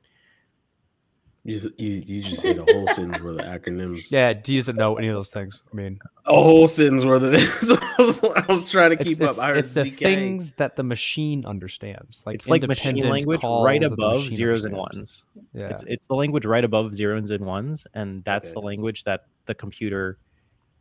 [1.45, 4.11] You, you, you just say the whole sentence where the acronyms.
[4.11, 5.61] Yeah, do you doesn't know any of those things?
[5.71, 9.21] I mean, A whole sentence where the I was, I was trying to it's, keep
[9.21, 9.43] it's, up.
[9.43, 9.97] I heard it's the ZK.
[9.99, 12.23] things that the machine understands.
[12.25, 15.23] Like it's like machine language right above zeros and ones.
[15.53, 19.27] Yeah, It's it's the language right above zeros and ones, and that's the language that
[19.45, 20.17] the computer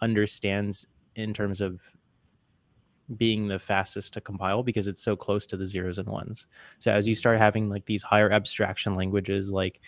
[0.01, 1.79] understands in terms of
[3.19, 6.47] being the fastest to compile because it's so close to the zeros and ones.
[6.79, 9.83] So as you start having like these higher abstraction languages like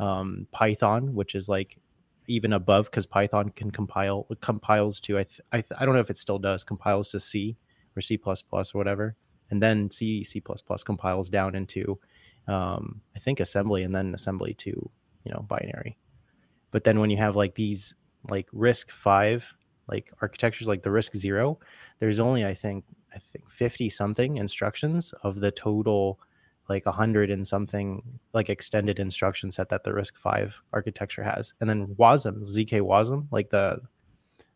[0.00, 1.78] um, Python, which is like
[2.26, 6.00] even above because Python can compile compiles to I th- I, th- I don't know
[6.00, 7.56] if it still does compiles to C
[7.96, 9.14] or C plus plus or whatever,
[9.50, 11.98] and then C C plus plus compiles down into
[12.48, 15.98] um, I think assembly and then assembly to you know binary.
[16.70, 17.94] But then when you have like these
[18.28, 19.44] like RISC-V
[19.88, 21.58] like architectures like the RISC Zero,
[21.98, 22.84] there's only I think
[23.14, 26.20] I think fifty something instructions of the total
[26.70, 28.00] like a hundred and something
[28.32, 31.52] like extended instruction set that the RISC-V architecture has.
[31.60, 33.80] And then WASM, ZK WASM, like the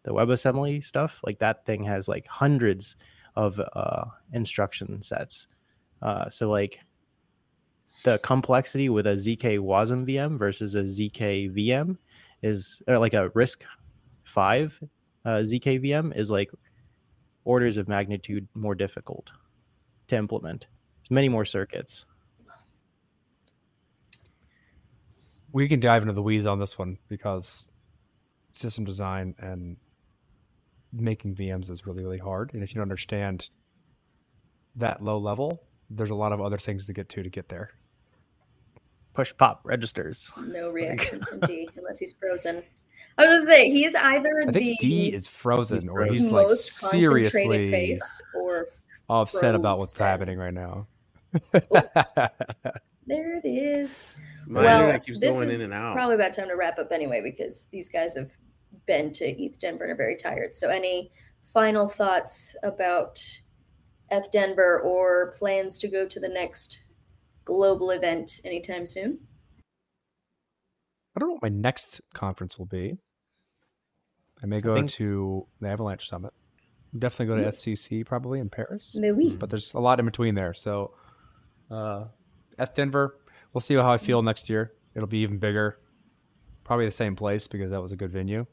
[0.04, 2.94] the WebAssembly stuff, like that thing has like hundreds
[3.36, 5.48] of uh, instruction sets.
[6.02, 6.78] Uh, so like
[8.04, 11.96] the complexity with a ZK WASM VM versus a ZK VM
[12.42, 13.64] is or like a risk
[14.22, 14.78] five
[15.24, 16.52] uh, ZK VM is like
[17.44, 19.32] orders of magnitude more difficult
[20.06, 20.66] to implement.
[21.04, 22.06] There's many more circuits.
[25.52, 27.68] We can dive into the weeds on this one because
[28.52, 29.76] system design and
[30.92, 32.54] making VMs is really, really hard.
[32.54, 33.50] And if you don't understand
[34.76, 37.70] that low level, there's a lot of other things to get to to get there.
[39.12, 40.32] Push pop registers.
[40.40, 42.62] No reaction from Dee unless he's frozen.
[43.16, 46.48] I was gonna say he's either I the Dee is frozen He's or he's like
[46.48, 48.66] most seriously face or
[49.08, 50.88] upset about what's happening right now.
[53.06, 54.06] there it is.
[54.46, 55.94] My well, keeps this going is in and out.
[55.94, 58.32] probably about time to wrap up anyway because these guys have
[58.86, 60.54] been to ETH Denver and are very tired.
[60.54, 61.10] So, any
[61.42, 63.20] final thoughts about
[64.10, 66.80] ETH Denver or plans to go to the next
[67.44, 69.20] global event anytime soon?
[71.16, 72.98] I don't know what my next conference will be.
[74.42, 76.32] I may go think- to the Avalanche Summit.
[76.96, 77.48] Definitely go to hmm.
[77.48, 78.94] EthCC probably in Paris.
[78.96, 79.36] Mais oui.
[79.36, 80.54] But there's a lot in between there.
[80.54, 80.92] So,
[81.74, 82.04] uh,
[82.58, 83.18] ETH Denver,
[83.52, 84.72] we'll see how I feel next year.
[84.94, 85.78] It'll be even bigger.
[86.62, 88.46] Probably the same place because that was a good venue.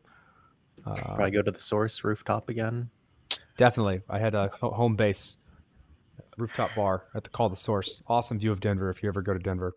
[0.85, 2.89] Uh, Probably go to the source rooftop again.
[3.57, 4.01] Definitely.
[4.09, 5.37] I had a home base
[6.37, 8.01] rooftop bar at the Call the Source.
[8.07, 9.75] Awesome view of Denver if you ever go to Denver.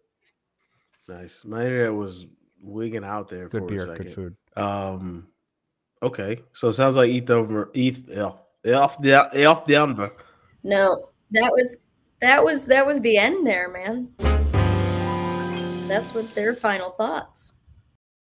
[1.07, 1.45] Nice.
[1.45, 2.27] My internet was
[2.61, 4.05] wigging out there Good for beer, a second.
[4.05, 4.37] good food.
[4.57, 5.29] Um,
[6.03, 10.13] okay, so it sounds like ETH over ETH F F F Denver.
[10.63, 11.77] No, that was
[12.25, 14.09] that was that was the end there, man.
[15.87, 17.57] That's what their final thoughts.